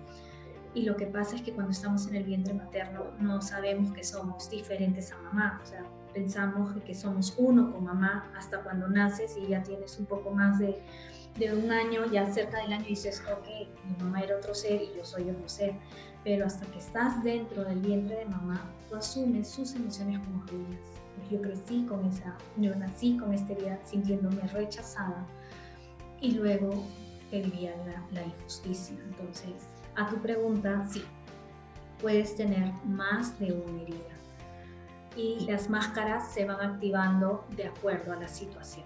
[0.73, 4.03] y lo que pasa es que cuando estamos en el vientre materno no sabemos que
[4.03, 9.35] somos diferentes a mamá, o sea, pensamos que somos uno con mamá hasta cuando naces
[9.37, 10.81] y ya tienes un poco más de,
[11.37, 13.47] de un año, ya cerca del año dices, ok,
[13.85, 15.75] mi mamá era otro ser y yo soy otro ser
[16.23, 20.79] pero hasta que estás dentro del vientre de mamá, tú asumes sus emociones como tuyas.
[21.29, 25.25] Yo crecí con esa, yo nací con esta herida sintiéndome rechazada
[26.21, 26.71] y luego
[27.31, 28.95] vivía la, la injusticia.
[29.05, 29.53] Entonces,
[29.95, 31.03] a tu pregunta, sí,
[32.01, 34.13] puedes tener más de una herida
[35.15, 38.85] y las máscaras se van activando de acuerdo a la situación.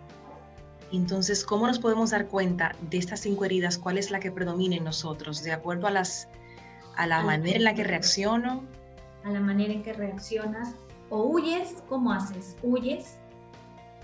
[0.91, 3.77] Entonces, ¿cómo nos podemos dar cuenta de estas cinco heridas?
[3.77, 5.43] ¿Cuál es la que predomina en nosotros?
[5.43, 6.29] De acuerdo a las
[6.95, 8.63] a la manera en la que reacciono.
[9.23, 10.75] A la manera en que reaccionas.
[11.09, 12.55] O huyes, ¿cómo haces?
[12.63, 13.17] Huyes,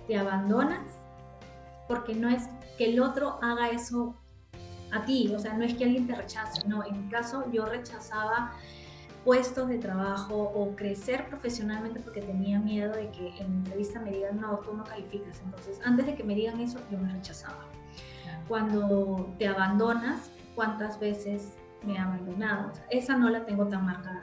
[0.07, 0.99] te abandonas,
[1.87, 2.43] porque no es
[2.77, 4.15] que el otro haga eso
[4.93, 7.65] a ti, o sea, no es que alguien te rechace, no, en mi caso yo
[7.65, 8.53] rechazaba
[9.23, 14.41] puestos de trabajo o crecer profesionalmente porque tenía miedo de que en entrevista me digan,
[14.41, 15.39] no, tú no calificas.
[15.45, 17.65] Entonces, antes de que me digan eso, yo me rechazaba.
[18.49, 21.53] Cuando te abandonas, ¿cuántas veces
[21.85, 22.71] me ha abandonado.
[22.89, 24.21] esa no la tengo tan marcada.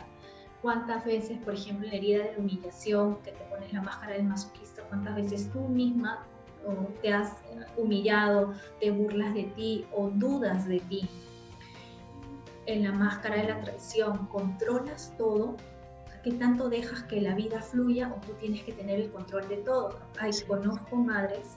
[0.62, 4.24] ¿Cuántas veces, por ejemplo, la herida de la humillación, que te pones la máscara del
[4.24, 6.26] masoquista, cuántas veces tú misma
[7.02, 7.36] te has
[7.76, 11.08] humillado, te burlas de ti o dudas de ti?
[12.66, 15.56] En la máscara de la traición, controlas todo.
[16.22, 19.56] ¿Qué tanto dejas que la vida fluya o tú tienes que tener el control de
[19.58, 19.98] todo?
[20.18, 21.56] Ay, conozco madres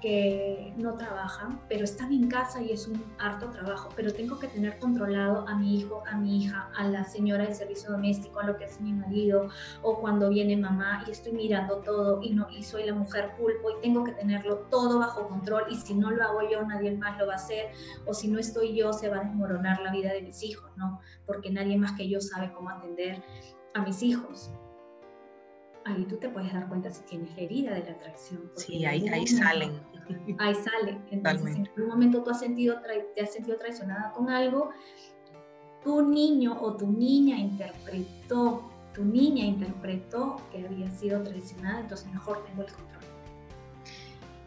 [0.00, 4.46] que no trabajan, pero están en casa y es un harto trabajo, pero tengo que
[4.48, 8.46] tener controlado a mi hijo, a mi hija, a la señora del servicio doméstico, a
[8.46, 9.48] lo que hace mi marido,
[9.82, 13.70] o cuando viene mamá y estoy mirando todo y, no, y soy la mujer pulpo
[13.70, 17.18] y tengo que tenerlo todo bajo control y si no lo hago yo, nadie más
[17.18, 17.70] lo va a hacer,
[18.04, 21.00] o si no estoy yo, se va a desmoronar la vida de mis hijos, ¿no?
[21.26, 23.22] Porque nadie más que yo sabe cómo atender
[23.74, 24.50] a mis hijos
[25.86, 28.50] ahí tú te puedes dar cuenta si tienes la herida de la atracción.
[28.56, 29.80] Sí, ahí, ahí salen.
[30.38, 31.02] Ahí salen.
[31.10, 32.76] Entonces, en algún momento tú has sentido
[33.14, 34.70] te has sentido traicionada con algo,
[35.82, 42.44] tu niño o tu niña interpretó, tu niña interpretó que había sido traicionada, entonces mejor
[42.44, 43.02] tengo el control.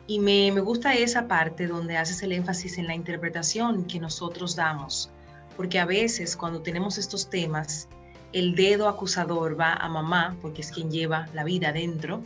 [0.08, 4.56] Y me, me gusta esa parte donde haces el énfasis en la interpretación que nosotros
[4.56, 5.12] damos,
[5.56, 7.88] porque a veces cuando tenemos estos temas,
[8.34, 12.22] el dedo acusador va a mamá, porque es quien lleva la vida dentro,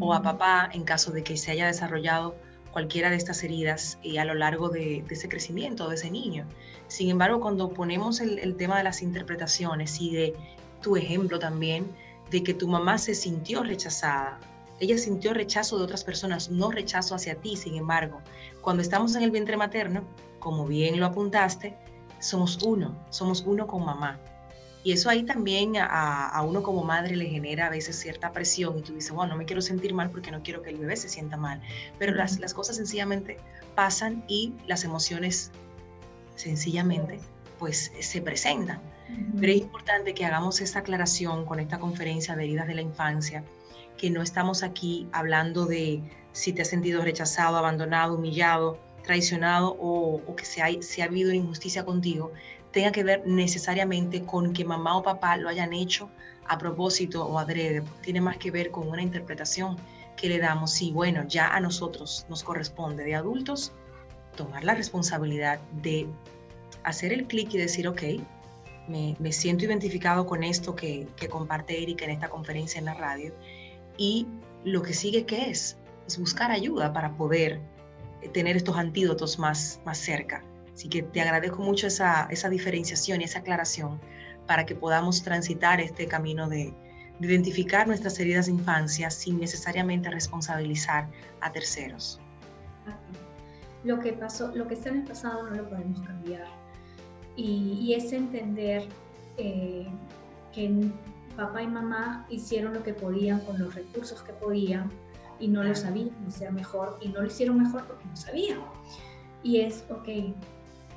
[0.00, 2.34] o a papá en caso de que se haya desarrollado
[2.72, 6.46] cualquiera de estas heridas y a lo largo de, ese crecimiento de ese niño.
[6.88, 10.34] Sin embargo, cuando ponemos el, el tema de las interpretaciones y de
[10.82, 11.86] tu ejemplo también,
[12.30, 14.40] de que tu mamá se sintió rechazada,
[14.78, 17.56] ella sintió rechazo de otras personas, no rechazo hacia ti.
[17.56, 18.20] Sin embargo,
[18.60, 20.04] cuando estamos en el vientre materno,
[20.38, 21.76] como bien lo apuntaste,
[22.18, 24.18] somos uno, somos uno con mamá.
[24.86, 28.82] Y eso ahí también a, uno como madre le genera a veces cierta presión y
[28.82, 31.08] tú dices, bueno, no me quiero sentir mal porque no quiero que el bebé se
[31.08, 31.60] sienta mal.
[31.98, 33.36] Pero las, las cosas sencillamente
[33.74, 35.50] pasan y las emociones
[36.36, 37.18] sencillamente
[37.58, 38.80] pues se presentan.
[39.40, 43.42] Pero es importante que hagamos esta aclaración con esta conferencia de heridas de la infancia,
[43.98, 50.36] que no estamos aquí hablando de si te has sentido rechazado, abandonado, humillado, traicionado o,
[50.36, 52.32] que se ha, ha habido injusticia contigo,
[52.72, 56.10] tenga que ver necesariamente con que mamá o papá lo hayan hecho
[56.46, 59.76] a propósito o adrede, tiene más que ver con una interpretación
[60.16, 63.72] que le damos y bueno, ya a nosotros nos corresponde de adultos
[64.36, 66.06] tomar la responsabilidad de
[66.84, 68.02] hacer el clic y decir, ok,
[68.88, 73.34] me, siento identificado con esto que, que, comparte Erika en esta conferencia en la radio
[73.98, 74.26] y
[74.64, 75.76] lo que sigue, ¿qué es?
[76.06, 77.60] Es buscar ayuda para poder
[78.32, 80.44] tener estos antídotos más, más cerca.
[80.76, 83.98] Así que te agradezco mucho esa, esa diferenciación y esa aclaración
[84.46, 86.74] para que podamos transitar este camino de,
[87.20, 91.08] identificar nuestras heridas de infancia sin necesariamente responsabilizar
[91.40, 92.20] a terceros.
[93.84, 96.46] Lo que pasó, lo que está en el pasado no lo podemos cambiar.
[97.36, 98.86] Y, es entender
[99.38, 99.86] eh,
[100.52, 100.90] que
[101.36, 104.90] papá y mamá hicieron lo que podían con los recursos que podían
[105.38, 108.60] y no lo sabían hacer mejor y no lo hicieron mejor porque no sabían.
[109.42, 110.34] Y es, ok,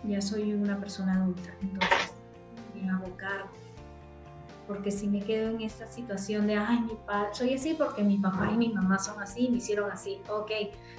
[0.03, 2.13] ya soy una persona adulta, entonces
[2.73, 3.45] me abocar,
[4.67, 8.17] porque si me quedo en esta situación de, ay, mi padre, soy así porque mi
[8.17, 10.51] papá y mi mamá son así, me hicieron así, ok,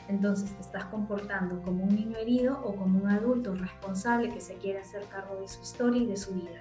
[0.08, 4.54] entonces te estás comportando como un niño herido o como un adulto responsable que se
[4.54, 6.60] quiere hacer cargo de su historia y de su vida.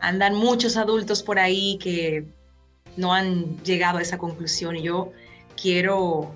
[0.00, 2.26] Andan muchos adultos por ahí que
[2.96, 5.12] no han llegado a esa conclusión y yo
[5.60, 6.32] quiero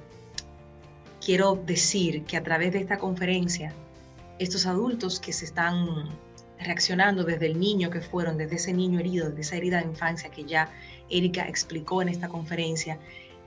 [1.25, 3.73] quiero decir que a través de esta conferencia,
[4.39, 6.09] estos adultos que se están
[6.59, 10.31] reaccionando desde el niño que fueron, desde ese niño herido, desde esa herida de infancia
[10.31, 10.71] que ya
[11.09, 12.99] Erika explicó en esta conferencia,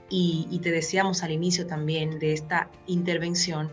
[0.08, 3.68] y, te decíamos al inicio también de esta intervención,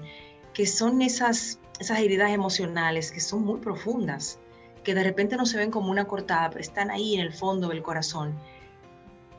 [0.56, 4.40] que son esas, esas heridas emocionales que son muy profundas,
[4.84, 7.70] que de repente no se ven como una cortada, pero están ahí en el fondo
[7.70, 8.34] del corazón,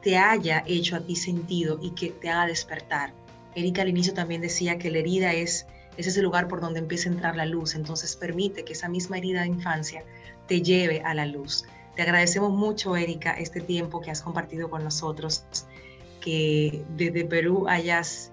[0.03, 3.12] te haya hecho a ti sentido y que te haga despertar
[3.55, 7.09] Erika al inicio también decía que la herida es, es ese lugar por donde empieza
[7.09, 10.05] a entrar la luz, entonces permite que esa misma herida de infancia
[10.46, 11.64] te lleve a la luz.
[11.96, 15.44] Te agradecemos mucho, Erika, este tiempo que has compartido con nosotros,
[16.20, 18.32] que desde Perú hayas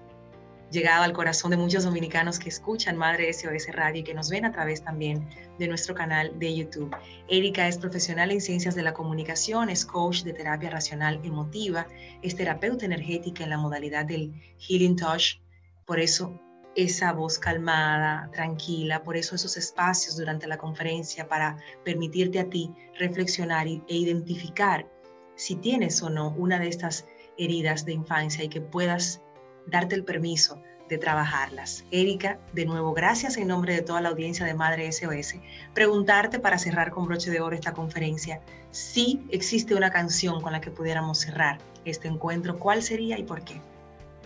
[0.72, 4.46] llegado al corazón de muchos dominicanos que escuchan Madre SOS Radio y que nos ven
[4.46, 6.96] a través también de nuestro canal de YouTube.
[7.28, 11.86] Erika es profesional en ciencias de la comunicación, es coach de terapia racional emotiva,
[12.22, 15.40] es terapeuta energética en la modalidad del Healing Touch.
[15.84, 16.40] Por eso
[16.74, 22.72] esa voz calmada, tranquila, por eso esos espacios durante la conferencia para permitirte a ti
[22.98, 24.90] reflexionar e identificar
[25.34, 27.04] si tienes o no una de estas
[27.36, 29.20] heridas de infancia y que puedas
[29.66, 31.84] darte el permiso de trabajarlas.
[31.90, 35.36] Erika, de nuevo, gracias en nombre de toda la audiencia de Madre SOS.
[35.74, 38.40] Preguntarte para cerrar con broche de oro esta conferencia,
[38.70, 43.42] si existe una canción con la que pudiéramos cerrar este encuentro, ¿cuál sería y por
[43.42, 43.60] qué?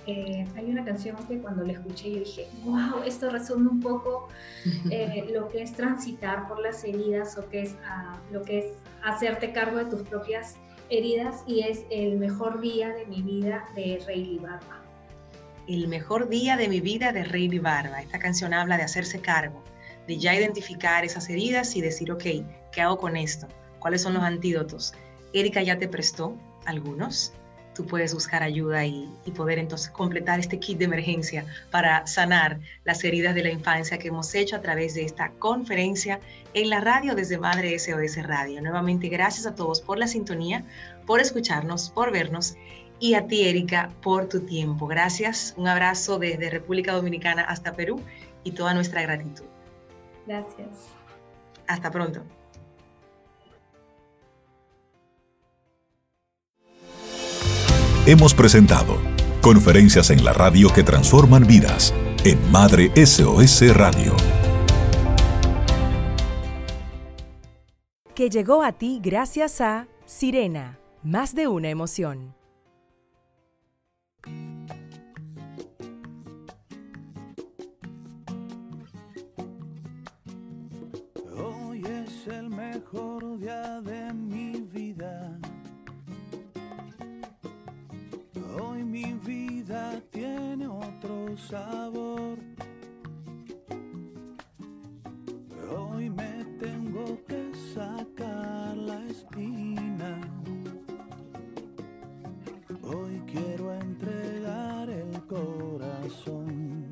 [0.08, 4.28] Eh, hay una canción que cuando la escuché yo dije, wow, esto resume un poco
[4.90, 8.66] eh, lo que es transitar por las heridas o que es, ah, lo que es
[9.04, 10.56] hacerte cargo de tus propias
[10.90, 14.85] heridas y es el mejor día de mi vida de Rey Barba.
[15.68, 18.00] El mejor día de mi vida de Rey Barba.
[18.00, 19.64] Esta canción habla de hacerse cargo,
[20.06, 22.22] de ya identificar esas heridas y decir, ok,
[22.70, 23.48] ¿qué hago con esto?
[23.80, 24.94] ¿Cuáles son los antídotos?
[25.32, 26.36] Erika ya te prestó
[26.66, 27.32] algunos.
[27.74, 32.60] Tú puedes buscar ayuda y, y, poder entonces completar este kit de emergencia para sanar
[32.84, 36.20] las heridas de la infancia que hemos hecho a través de esta conferencia
[36.54, 38.62] en la radio desde Madre SOS Radio.
[38.62, 40.64] Nuevamente, gracias a todos por la sintonía,
[41.06, 42.54] por escucharnos, por vernos
[42.98, 44.86] y a ti, Erika, por tu tiempo.
[44.86, 45.54] Gracias.
[45.56, 48.00] Un abrazo desde República Dominicana hasta Perú
[48.44, 49.44] y toda nuestra gratitud.
[50.26, 50.68] Gracias.
[51.66, 52.22] Hasta pronto.
[58.06, 58.98] Hemos presentado
[59.42, 61.92] conferencias en la radio que transforman vidas
[62.24, 64.14] en Madre SOS Radio.
[68.14, 72.34] Que llegó a ti gracias a Sirena, más de una emoción.
[82.76, 85.38] Mejor día de mi vida.
[88.60, 92.38] Hoy mi vida tiene otro sabor.
[95.74, 97.42] Hoy me tengo que
[97.74, 100.20] sacar la espina.
[102.82, 106.86] Hoy quiero entregar el corazón.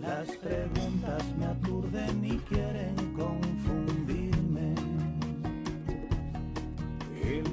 [0.00, 3.01] Las preguntas me aturden y quieren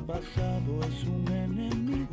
[0.09, 2.08] pasado es un enemigo,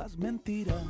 [0.00, 0.89] las mentiras.